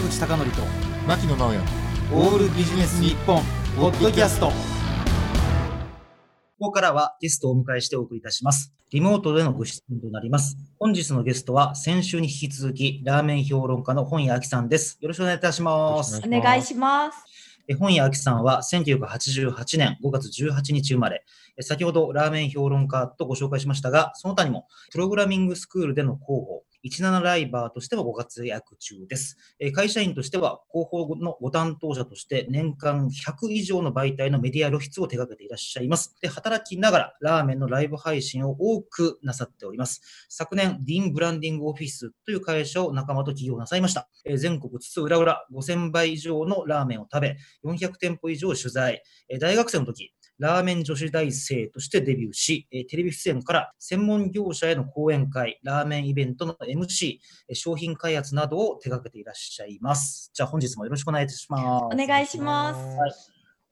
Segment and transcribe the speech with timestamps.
[0.00, 0.62] 坂口孝則と
[1.06, 1.58] 牧野直哉
[2.14, 3.42] オールビジネス日本
[3.76, 4.52] ポッドキャストこ
[6.58, 8.72] こからはゲストをお迎えしてお送りいたします。
[8.92, 10.58] リモートでのご出演となります。
[10.78, 14.98] 本日のゲストは先週に引き続き、ラーメン評論家の本屋明さんです。
[15.00, 16.20] よろしくお願いいたします。
[16.22, 17.18] おお願いします。
[17.68, 21.24] え本屋明さんは1988年5月18日生まれ、
[21.56, 29.36] え先ほどラーメン評論家とご紹介しましたが、その他にもプログラミングスクールでの広報、17ライバーとしてもご活躍中です。
[29.58, 36.16] え会社員としては広報のご担当者として年間100以上の媒体のメディア露出を手掛けていらっしゃいます。
[36.20, 40.00] で、働きながらラーメンのライブ配信を多くなさっております。
[40.28, 44.08] 昨年、ディーンブランディングオフィスという会社を仲間と起業なさいました。
[44.24, 49.02] え全国津々浦々5000杯以上のラーメンを食べ、400店舗以上取材。
[49.28, 60.30] え大学生の時、ラーメン女子大生としてデビューし、えーテレビ出演から専門業者への講演会、ラーメンイベントの MC、えー商品開発などを手掛けていらっしゃいます。
[60.32, 61.62] じゃあ本日もよろしくお願いします。
[61.62, 62.78] お願いします。
[62.96, 63.12] はい。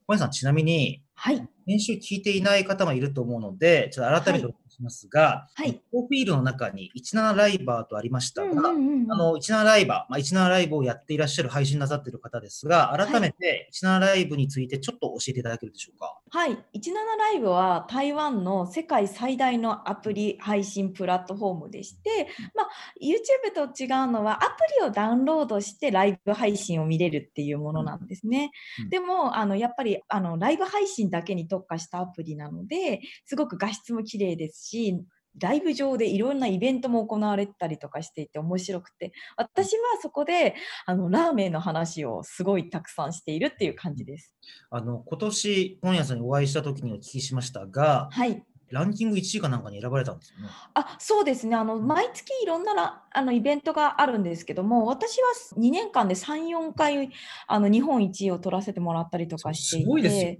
[0.05, 1.47] 本屋さん、ちなみに、はい。
[1.65, 16.19] 編集聞いていない方もいると思うので、ちょっと改めてお聞きしますが、はいプロフィールの中に17ライバーとありましたが、うんうんうんあの、17ライバー、まあ、17ライブをやっていらっしゃる配信なさっている方ですが、改めて17ライブについてちょっと教えていただけるでしょうか？
[16.31, 16.51] はい。
[16.51, 22.69] 17ライブは台湾の世界最大のアプリ配信プラットフォームでして、まあ、
[23.01, 28.51] YouTube と違うのはアプリをダウンロードしてライブ配信を見れるっていうものなんですね。
[28.81, 35.03] うんでも、あの、やっぱり、あの、ライブ配信だけに特化したアプリなので、すごく画質も綺麗ですし、
[35.39, 44.35] ライブ上でいろんなイベントも行われたりとかしていて面白くて、私はそこで、あの、ラーメンの話をすごいたくさんしているっていう感じです。
[44.69, 48.43] あの、今年、本屋さんにお会いした時にお聞きしましたが、はい。
[48.71, 50.49] ランキング1位かなんかに選ばれたんですよね。
[50.75, 57.09] あそうですねあの毎月いろんならあのイベントがあるんですけども私は2年間で34回
[57.47, 60.35] あの日本一位を取らせてもらったりとかしていてすごいですよ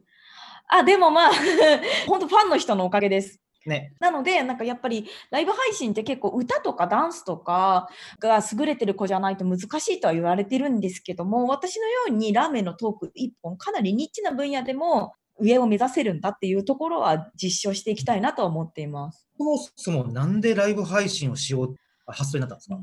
[0.67, 1.31] あでもまあ
[2.05, 3.41] 本当ファンの人のおかげです。
[3.67, 3.93] ね。
[3.99, 7.89] なのでなんかやっぱりライブ配信って結構歌とかダンスとか
[8.19, 19.27] が優れてる子じゃないと難しいとは言われてるんですけども私のようにラーメンのトーク1本かなりニッチな分野でも上を目指せるんだっていうところは実証していきたいなとは思っています。
[19.37, 21.75] そもそもなんでライブ配信をしよう、
[22.05, 22.77] あ発想になったんですか、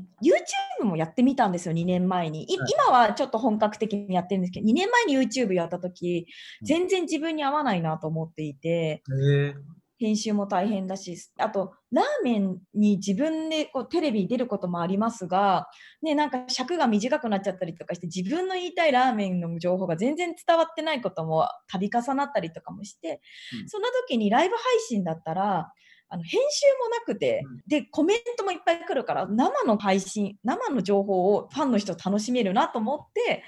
[0.81, 2.51] YouTube もやってみたんですよ、2年前に。
[2.51, 6.25] いはい今はちょっと本格的にやってるんですけど、2年前に YouTube やった時
[6.61, 9.55] うん全然自分に合わないなと思っていて、へえ
[9.99, 15.67] 編集も大変だし、あと、ラーメンに自分でこうテレビに出ることもありますが、
[16.01, 23.21] ね、なんか尺が短くなっちゃったりとかして、自分の言いたいラーメンの情報が全然伝わってないことも度重なったりとかもして、
[23.61, 25.71] うんそんな時にライブ配信だったら、
[26.09, 33.43] あの編集もなくて、うんで、コメントもいっぱい来るから、生の配信、生の情報をファンの人楽しめるなと思って、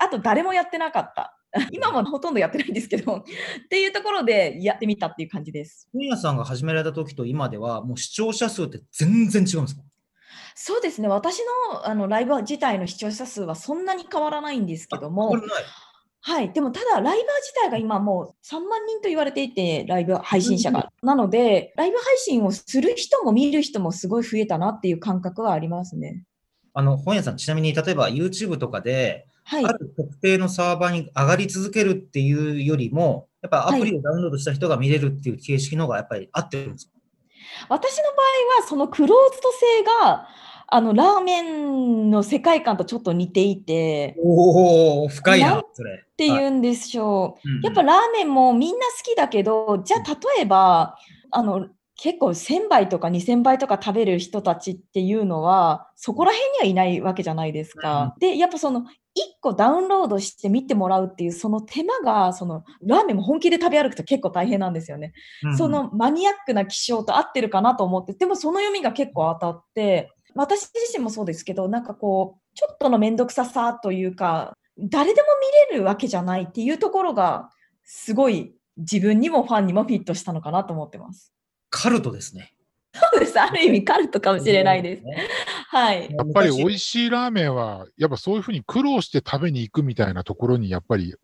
[0.00, 1.37] あと誰もやってなかった。
[1.72, 3.22] 今もほとんどやってないんですけど、っ
[3.70, 5.88] ていうところでやってみたっていう感じです。
[5.92, 9.82] 本屋さんが始められた時と今では、もう視聴者数って全然違うんですか？
[10.54, 11.38] そうですね、私
[11.70, 15.50] のあのライブ自体の視聴者数はそんなに変わらないんですけどもこれ、ない。
[16.20, 20.90] はい、でもただ、ライバー自体が今もう3万人と言われていて、ライブ配信者が。
[21.02, 26.24] なので、ライブ配信をする人も見る人もすごい増えたなっていう感覚はありますね。
[26.74, 29.72] あの、本屋さん、ちなみに、例えば YouTube とかで、はいあ。
[29.72, 36.92] る特定のサーバーに上がり続けるっていうよりも、やっぱアプリをダウンロードした人が見れるっていう形式の方がやっぱり合ってるんですか？
[37.70, 38.10] 私の場
[38.58, 40.28] 合は、そのクローズド性が、
[40.66, 46.04] あの、ラーメンの世界観とちょっと似ていて、おお、深いなそれ。
[46.04, 47.48] っていはうんでしょう。
[47.48, 50.00] うんやっぱラーメンもみんな好きだけど、じゃあ
[50.36, 50.98] 例えば、
[51.30, 58.14] あの、結構1000倍とか2000倍とか食べる人たちっていうのは、そこら辺にはいないわけじゃないですか。
[58.20, 58.84] で、やっぱその、1
[59.40, 65.12] 個ダウンロードして見てもらうっていう、その手間が、その、ラーメンも本気で食べ歩くと結構大変なんですよね。
[65.42, 75.26] うんそのマニアックな気象と合ってるかなと思って、でもその読みが結構当たって、私自身もそうですけど、なんかこう、ちょっとの面倒くささというか、誰でも
[75.70, 77.50] 見れるわけじゃないっていうところが、
[77.82, 81.32] すごい自分にもファンにもフィットしたのかなと思ってます。
[81.70, 82.54] カルトですね。
[82.94, 83.38] そうです。
[83.38, 85.04] ある意味カルトかもしれないです。
[85.04, 85.28] ね。
[85.68, 86.10] はい。
[86.10, 91.14] やっぱり美味しいラーメンは、やっぱそういうふうに苦労して食べに行くみたいなところにやっぱり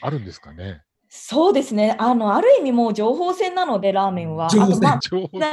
[0.00, 0.82] あるんですかね？
[1.08, 1.96] そうですね。
[1.98, 4.46] あの、ある意味もう情報戦なので、ラーメンは。
[4.46, 5.50] あ情報戦とまあ情報な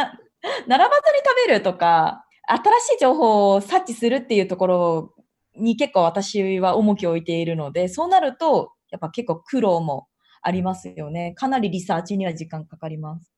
[0.67, 5.15] 並ばずに食べるとか、新しい情報を察知するっていうところ
[5.55, 10.07] に結構私は重きを置いているので、そうなると、やっぱ結構苦労も
[10.41, 11.33] ありますよね。
[11.35, 13.31] かなりリサーチには時間かかります。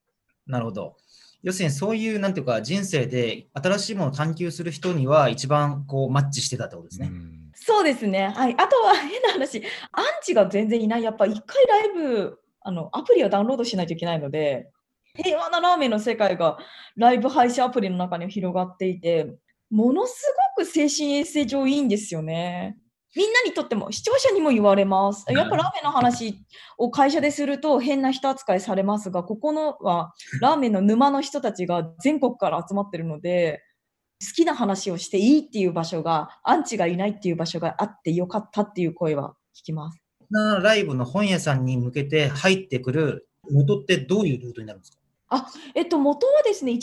[0.47, 0.95] なるほど。
[1.43, 7.09] 要するにそういう、なんていうか、人生で新しいものを探求する人には一番こうマッチしてたってことですね。
[7.11, 8.33] うんそうですね。
[8.35, 8.55] はい。
[8.57, 11.03] あとは変な話、アンチが全然いない。
[11.03, 14.69] やっぱ一回ライブ、あの、アプリをダウンロードしないといけないので、
[15.15, 16.57] 平和なラーメンの世界が
[16.97, 19.33] ライブ配信アプリの中に広がっていて、
[19.69, 20.13] ものす
[20.57, 22.77] ごく精神衛生上いいんですよね。
[23.15, 25.25] みんなにとっても、視聴者にも言われます。
[25.29, 26.43] やっぱラーメンの話
[26.77, 33.61] を会社ですると変な人扱いされますが、ここのはラーメンの沼の人たちが全国から集まってるので、
[34.21, 39.99] 好きな話をしていいっていう場所が、アンチがいないっていう場所があってよかったっていう声は聞きます。
[40.29, 45.47] なライブの本屋さんに向けて入ってくる元ってどういうルートになるんですか？
[45.75, 46.79] えっと、元はですね、17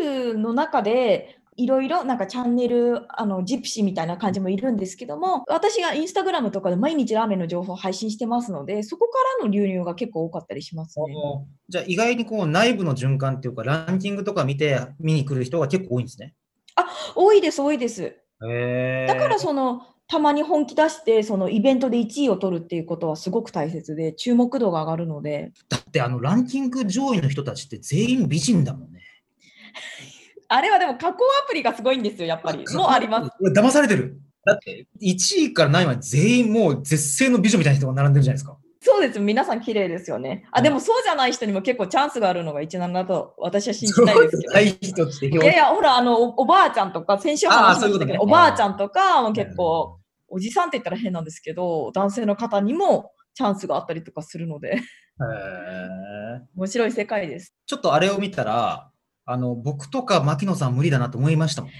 [0.00, 11.06] ライブの中で、いろいろなんかチャンネル、あの、ジプシーみたいな感じもいるんですけども、私がインスタグラムとかで毎日ラーメンの情報を配信してますので、そこからの流入が結構多かったりしますね。
[11.68, 16.34] じゃあ意外にこう内部の循環っていうかランキングとか見て見に来る人が結構多いんですね。
[17.14, 18.16] 多いです、多いです。
[18.46, 29.00] へだからその、たまに本気出して、そのイベントで1位を取るっていうことはすごく大切で、注目度が上がるので、だってあのランキング上位の人たちって全員美人だもんね。
[30.48, 32.64] あれはでも加工アプリがすごいんですよ、やっぱり。
[32.74, 33.30] もうあります。
[33.42, 33.52] す。
[33.52, 34.20] 騙されてる。
[34.44, 38.58] だって1位から何位まで全員もう絶世の美女みたいな人が並んでるじゃないですか。
[38.80, 39.18] そうです。
[39.18, 40.46] 皆さん綺麗ですよね。
[40.52, 44.52] あ、でもそうじゃない人にも結構チャンスがあるのが17だと私は信じたいですけど。
[44.52, 49.98] 大人っていやいや、ほら、あの、おおばあちゃんとか、先週話しましたけど、ねおばあちゃんとかも結構、
[50.28, 57.54] おじさんって言ったら変なんですけど、男性の方にもチャンスがあったりとかするので、へー面白い世界です。
[57.64, 58.90] ちょっとあれを見たら、
[59.26, 61.70] あの僕とか牧野さん無理だなと思いましたもん。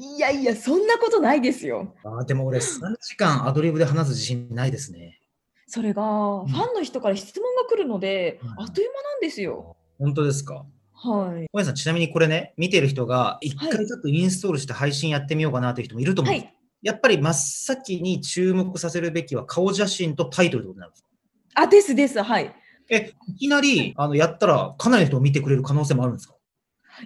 [0.00, 1.94] いやいや、そんなことないですよ。
[2.04, 5.18] あーでも俺3時間アドリブで話す自信ないですね。
[5.66, 9.76] それが、ファンの人から質問が来るので、うんあっという間なんですよ。
[9.98, 10.64] 本当ですか？
[10.94, 11.46] はい。
[11.50, 16.44] 小宮さん、ちなみにこれね、見てる人が一はい回ちょっとインストールして配信やってみようかなという人もいると思うんです。
[16.46, 16.56] はい。
[16.82, 21.08] やっぱり真っ先に注目させるべきは顔写真とタイトルってことになるんですか
[21.54, 22.22] あ、ですです。
[22.22, 22.54] はい。
[22.90, 26.34] え、いきなりあのやったらかなりの人が見てくれる可能性もあるんですか？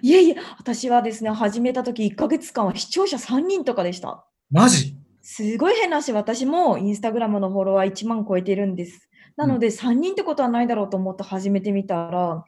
[0.01, 4.25] いえいえ、私はですね、始めた時1ヶ月間は視聴者3人とかでした。
[4.51, 4.95] マジ？
[5.21, 9.09] すごい変なし、私もインスタグラムのフォロワー1万超えてるんです。
[9.35, 12.45] なので、3人ってことはないだろうと思って始めてみたら、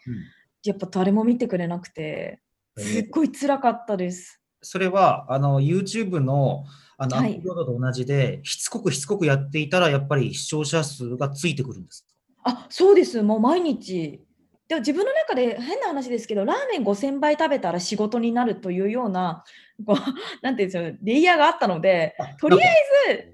[0.63, 2.41] やっぱ誰も見てくれなくて、
[2.77, 4.41] すっごい辛かったです。
[4.61, 6.65] それはあの YouTube の
[6.97, 12.05] あのアはいップロードと同じで、しつこくしつこくやっていたら、やっぱり視聴者数がついてくるんです。
[12.43, 13.21] あ、そうです。
[13.23, 14.23] もう毎日。
[14.69, 19.43] でも自分の中で変な話ですけど、ラーメン5000杯食べたら仕事になるというような、
[19.85, 19.95] こう
[20.45, 22.65] なんていうんですよ、レイヤーがあったので、とりあ
[23.09, 23.31] えず、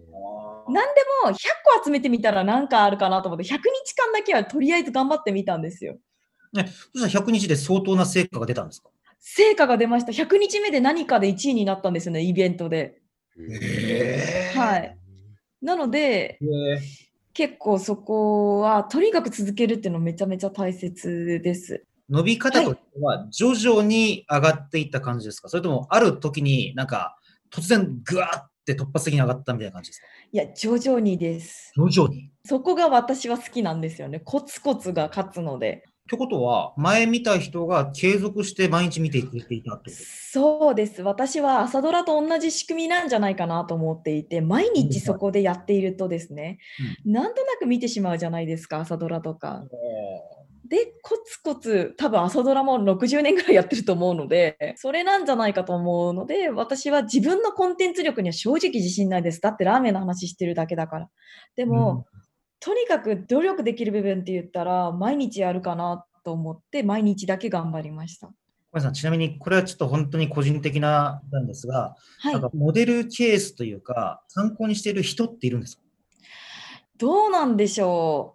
[0.70, 1.34] 何でも100
[1.78, 3.60] 個集めてみたら何かあるかなと思って、100日
[3.96, 5.98] 間だけはとりあえず頑張ってみたんですよ。
[6.94, 8.90] そしたら100日で相当な成果が出たんですか？
[9.20, 10.14] 成果が出ました。
[10.14, 13.02] 100日目で何かで1位になったんですよね、イベントで。
[14.56, 14.98] はい。
[15.62, 16.38] なので、
[17.36, 21.86] 結構そこは、とにかく続けるっていうのめちゃめちゃ大切です。
[22.10, 27.18] 伸び方としては徐々に上がっていった感じですか、それともある時になんか
[27.54, 30.08] 突然ぐわーって突発的に上がったみたいな感じですか？
[30.32, 31.74] いや、徐々にです。
[31.76, 32.32] 徐々に。
[32.46, 34.22] そこが私は好きなんですよね。
[34.22, 35.84] コツコツが勝つので。
[36.06, 40.04] ってことは、前見た人が継続して毎日見てくれていたってこと？
[40.32, 41.02] そうです。
[41.02, 46.60] 私は朝ドラと同じ仕組みなんじゃないかなと思っていて、毎日そこでやっているとですね、
[47.06, 49.64] なんとなく見てしまうじゃないですか、朝ドラとか。
[50.68, 59.42] で、コツコツ、多分朝ドラも60年ぐらいやってると思うので、それなんじゃないかと思うので、私は自分のコンテンツ力には正直自信ないです。
[59.42, 61.10] だってラーメンの話してるだけだから。
[61.56, 62.06] でも、
[62.66, 68.28] とにかく努力できる部分って言ったら、毎日やるかなと思って、毎日だけ頑張りました。
[68.28, 68.34] 小
[68.74, 72.42] 林さん、ちなみにこれはちょっと本当に個人的ななんですが、はいなん。
[72.42, 75.84] かモデルケースというか、参考にしている人っているんですか？
[76.98, 78.35] どうなんでしょ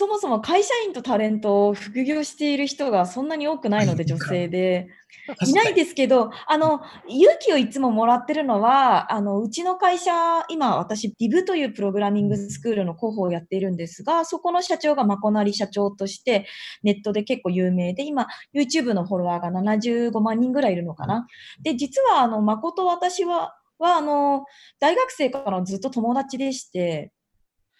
[0.00, 4.88] そもそも会社員とタレントを副業している人がそんなに多くないので、女性で。
[5.46, 10.10] いないですけど、あの、勇気をいつももらってるのは、あの、うちの会社、
[10.48, 16.46] 今私、ディブというプログラミングスクールの広報をやっているんですが、そこの社長がまこなり社長として、
[16.82, 21.26] ネットで結構有名で、今、YouTube のフォロワーが75万人ぐらいいるのかな。
[21.62, 24.46] で、実は、あの、誠私は、は、あの、
[24.78, 27.12] 大学生からずっと友達でして、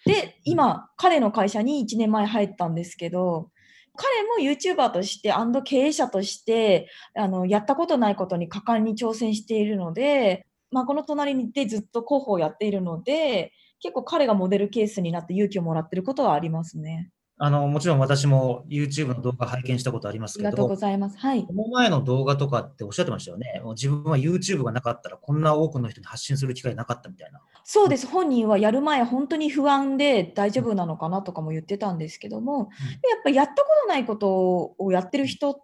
[0.05, 3.49] で、今、彼の会社に1年前入ったんですけど、
[3.95, 17.11] 彼も YouTuber として、アンド経営者として、あの、やったことないことに果敢に挑戦しているので、まあ、この隣にいてずっと広報をやっているので、結構彼がモデルケースになって勇気をもらってることはありますね。
[17.43, 21.17] あの、もちろん私も YouTube の動画拝見したことありますけありがとうごど、ざいます。
[21.17, 21.53] はいこ。
[21.53, 23.61] の前の動画とかっておっしゃってましたよね。
[23.63, 27.41] もう自分は YouTube がなかったらこんな多くの人に発信する機会なかったみたいな。
[27.63, 28.05] そうです。
[28.05, 32.69] 本人はやる前、本当に不安で大丈夫なのかなとかも言ってたんですけども、
[33.09, 35.61] やっぱやったことないことをやってる人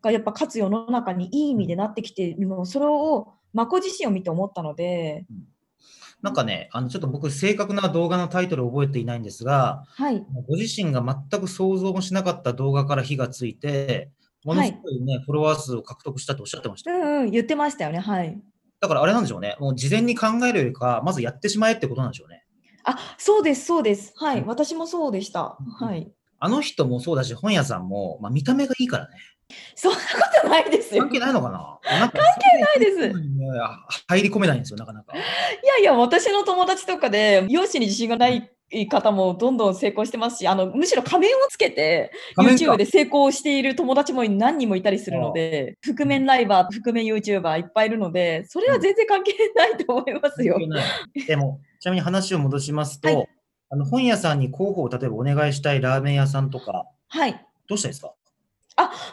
[0.00, 5.26] がやっぱかつ世の中にいい意味でなってきてるのを、それをまこ自身を見て思ったので、
[6.22, 10.24] なんかね、あの、ちょっと僕正確な動画のタイトルを覚えていないんですが、はい。
[10.48, 14.10] ご自身が全く想像もしなかった動画から火がついて、
[14.44, 16.90] ものすごいね、フォロワー数を獲得したとおっしゃってました。
[16.90, 17.98] うんうん、言ってましたよね。
[17.98, 18.40] はい。
[18.80, 19.56] だからあれなんでしょうね。
[19.60, 22.44] もう事前に考えるよりか、まずやってしまえってことなんでしょうね。
[22.84, 24.12] あ、そうです、そうです。
[24.16, 24.40] はい。
[24.40, 25.56] うん私もそうでした。
[25.60, 26.10] うんはい。
[26.40, 29.14] あの人もそうだし、本屋さんも、まあ、見た目がいいからね。
[29.74, 30.02] そんなこ
[30.42, 31.02] とないですよ。
[31.02, 31.78] 関係ないのかな？
[31.82, 32.20] 関係
[32.60, 33.12] ないです
[34.06, 35.16] 入り込めないんですよ、なかなか。
[35.16, 35.18] い
[35.66, 38.50] やいや、私の友達とかで、容姿に自信がない
[38.90, 50.62] 方もどんどん成功してますし、あのむしろ仮面をつけて、YouTube で成功している友達も何人もいたりするので、覆面ライバー、覆面 YouTuber いっぱいいるので、それは全然関係ないと思いますよ関。
[50.64, 53.28] 係ないでも、ちなみに話を戻しますと、はい
[53.70, 57.44] あの本屋さんに広報を例えばお願いしたいラーメン屋さんとか、はい。
[57.68, 58.12] どうしたらいいですか？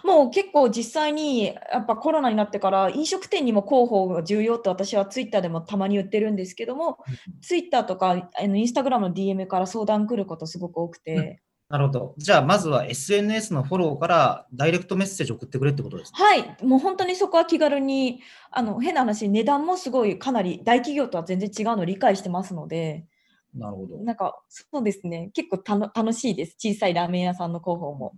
[0.03, 6.99] もう結構実際にやっぱコロナになってから飲食店にも広報が重要って私はツイッターでもたまに言ってるんですけども、
[7.41, 12.13] ツイッターとかあのインスタグラムの DM から相談来ることすごく多くて、なるほど。
[12.17, 16.23] じゃあ、まずは SNS のフォローからダイレクトメッセージ送ってくれってことですね。
[16.23, 18.21] はい、もう本当にそこは気軽に、
[18.51, 23.07] あの変な話、値段もすごいかなり大企業とは全然違うのを理解してますので、
[23.55, 23.97] なるほど。
[24.03, 28.13] なんかそうですね、結構たの楽しいです、小さいラーメン屋さんの広報も。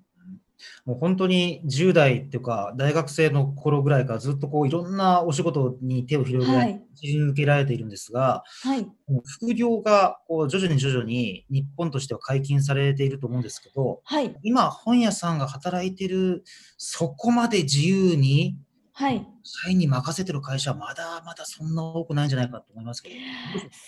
[0.86, 6.82] もう本当に10代っていうか、大学生の頃ぐらいからずっとこういろんなお仕事に手を広げられ、
[7.36, 8.88] けられているんですが、はい、
[9.40, 16.44] 副業がこう徐々に徐々に日本としては解禁されていると思うんですけど、はい、今、本屋さんが働いている、
[16.78, 18.58] そこまで自由に
[18.94, 19.28] はい。
[19.48, 23.16] 社員に任せてる会社はまだまだそんな多くないんじゃないかと思いますけど。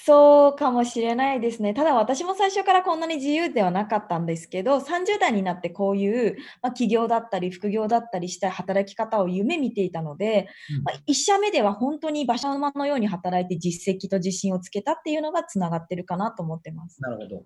[0.06, 1.74] そうかもしれないですね。
[1.74, 10.48] ただ私も最初からこんなに自由ではなかったんですけど、30代になってこういう、まあ、起業だったり副業だったりした働き方を夢見ていたので、
[10.78, 17.02] うんまあ、1社目では本当に馬車馬のように働いて実績と自信をつけたっていうのがつながってるかなと思ってます。
[17.02, 17.44] なるほど。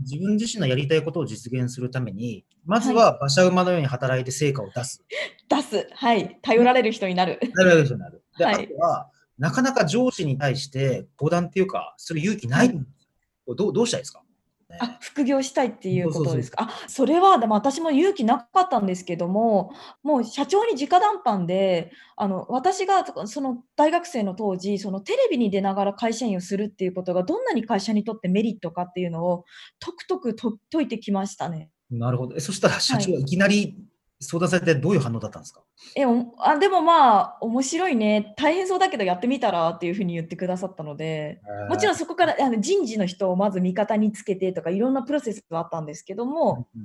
[0.00, 5.04] 自分自身のやりたいことを実現するために、まずは馬車馬のように働いて成果を出す。
[5.48, 5.88] 出す。
[5.92, 6.38] はい。
[6.42, 7.38] 頼られる人になる。
[7.54, 8.22] なる人になる。
[8.38, 13.08] で、はいあとは、なかなか上司に対して相談っていうか、する勇気ないんです
[13.48, 13.54] よ。
[13.56, 14.22] どうどうしたらいいですか、
[14.70, 16.62] ねあ、副業したいっていうことですか？
[16.62, 29.44] あ、それはでも私も勇気なかったんですけども、もう社長に直談判で、あの私がその大学生の当時、そのテレビに出ながら会社員をするっていうことがどんなに会社にとってメリットかっていうのを
[29.80, 31.70] とくとくと解いてきましたね。
[31.90, 32.36] なるほど。
[32.36, 33.76] えそしたら社長はいきなり
[34.24, 35.62] 相談されてどういう反応だったんですか、
[35.96, 38.34] えおあでもまあ面白いね。
[38.36, 46.78] 大変そうだけどやってみたらっていうふうに言ってくださったのでもちろん、んそこからあの人事の人をまず味方につけてとかいろんなプロセスがあったんですけども、う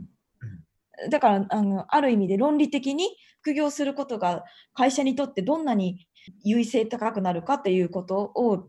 [1.05, 1.09] ん。
[1.09, 3.09] だからあのある意味で論理的に
[3.41, 4.43] 副業することが
[4.73, 6.07] 会社にとってどんなに
[6.43, 8.67] 優位性高くなるかっていうことを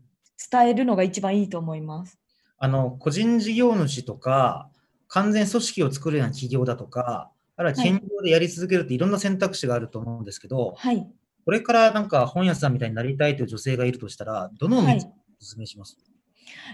[0.51, 2.17] 伝えるのが一番いいと思います。
[2.57, 4.69] あの個人事業主とか、
[5.07, 7.73] 完全組織を作るような企業だとか、あるい。
[7.73, 11.07] は兼業でやり続けるっていろんな選択肢があると思うんですけど、はい、
[11.45, 15.09] これからなんか本屋さんみたいになりたいという女性がいるとしたら、どの道をおはい、勧
[15.57, 15.97] めします、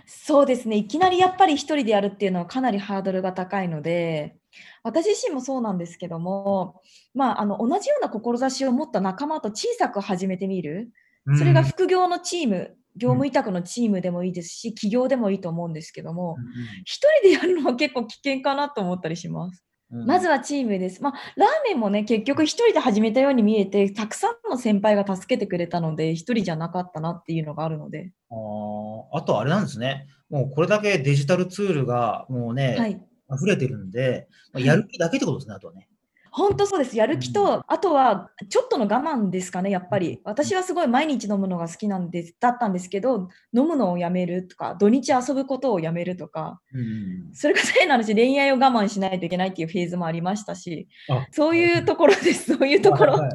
[0.05, 0.77] そうですね。
[0.77, 4.35] いきなりやっぱり一人でやるっていうのはかなりハードルが高いので
[4.83, 6.81] 私自身もそうなんですけども、
[7.13, 10.91] まあ、あの同じような志を持った仲間と小さく始めてみる。
[11.37, 16.37] それがうん副業のチーム業務委託のチームでもいいですし起業でもいいと思うんですけども
[16.83, 19.63] 一人でやるのは結構危険かなと思ったりします。
[19.91, 21.01] うんまずはチームです。
[21.01, 28.11] まあ、ラーメンもね、結局一人で始めたように見えて、たくさんの先輩が助けてくれたので、一人じゃなかったなっていうのがあるので。
[28.29, 30.07] あーあとあれなんですね。
[30.29, 33.01] もうこれだけデジタルツールがもうね、はい。
[33.33, 35.87] 溢れてるんで、まやる気だけってことですね、あとはね。
[36.37, 36.95] 本当そうです。
[36.95, 40.21] やる気と、あとはちょっとの我慢ですかね、やっぱり。
[40.23, 52.55] 私はすごい毎日飲むのが好きなんですだったんですけど、飲むのをやめるとか、土日遊ぶことをやめるとか、うんそれこそ変な話、恋愛を我慢しないといけないっていうフェーズもありましたし、あそういうところです。
[52.55, 53.13] そういうところ。
[53.13, 53.29] は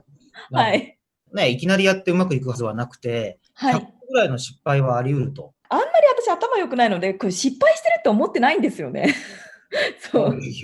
[0.52, 0.96] はい
[1.34, 1.36] い。
[1.36, 3.74] ね、いきなりやってうまくいくはずはなくて、はい。
[3.74, 5.54] 100個ぐらいの失敗はあり得ると。
[5.68, 5.90] あんまり
[6.22, 9.12] 私頭良くないので、これ失敗してるって思ってないんですよね。
[9.98, 10.38] そう。
[10.38, 10.56] 結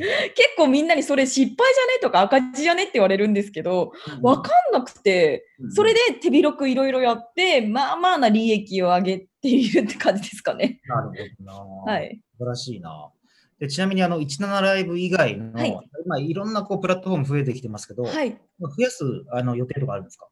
[0.56, 10.80] 構みんなにそれ失敗じゃねとか赤字じゃねって言われるんですけど、わかんなくて、それで手広くいろいろやって、まあまあな利益を上げているって感じですかね。
[10.86, 11.92] なるほどな。
[11.92, 12.20] はい。
[12.38, 13.10] 素晴らしいな。
[13.58, 15.72] でちなみにあの17ライブ以外の、はい
[16.06, 18.38] まあ、いろんなこうプラットフォーム増えてきてますけど、はい。
[18.60, 20.28] 増やすあの予定とかあるんですか？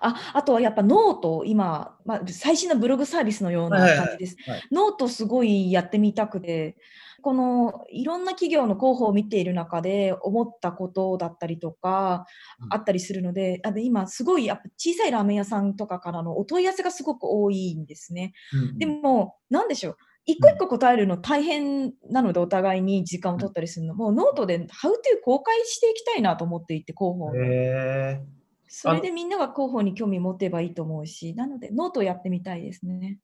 [0.00, 4.36] ああとはやっぱ note、今、まあ、最新のブログサービスのような感じです。
[4.48, 6.76] はいノートすごいやってみたくて、
[7.22, 12.26] このいろんな企業の広報を見ている中で思ったことだったりとか
[12.60, 18.32] うんあったりするので、あで今すごいやっぱ小さいラーメン屋さんとかからのお問い合わせがすごく多いんですね。
[18.52, 19.96] うんでも、なんでしょう。
[20.24, 24.68] 一個一個答えるの大変なので、お互いに時間を取ったりするのも、ノートで How to
[25.24, 27.32] 公開していきたいなと思っていて、広報
[28.68, 33.18] それでみんなが広報に興味持てばいいと思うし、なのでノートをやってみたいですね。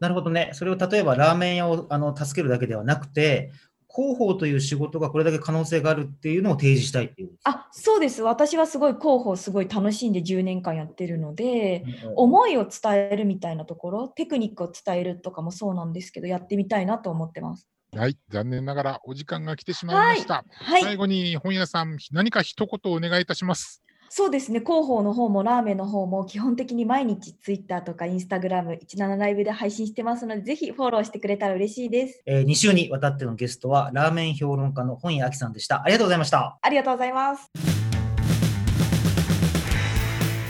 [0.00, 0.50] なるほどね。
[0.54, 3.52] それを例えばラーメン屋をあの助けるだけではなくて、
[3.92, 7.30] 広報という仕事がこれだけ可能性があるっていうのを提示したいっていう。
[7.42, 8.22] あ、そうです。
[8.22, 17.68] 私はすごい広報すごい楽しんで10年間やってるので、うん思いを伝えるみたいなところ、テクニックを伝えるとかもそうなんですけど、やってみたいなと思ってます。
[17.96, 20.44] はい、残念ながらお時間が来てしまいました。
[20.48, 20.82] はい。
[20.82, 23.82] 最後に本屋さん、何か一言お願いいたします。
[24.12, 32.20] そうですね、広報の方もラーメンの方も基本的に毎日ツイッターとかインスタグラム、17ライブで配信してますので、ぜひフォローしてくれたら嬉しいです。
[32.26, 35.84] えー、2週にわたってのゲストは、ラーメン評論家の本屋明さんでした。
[35.84, 36.58] ありがとうございました。
[36.60, 37.50] ありがとうございます。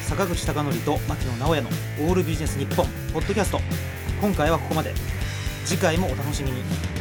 [0.09, 1.69] 坂口孝則と牧野直哉の
[2.09, 3.61] オールビジネス日本ポッドキャスト
[4.21, 4.93] 今回はここまで
[5.65, 7.00] 次回もお楽しみに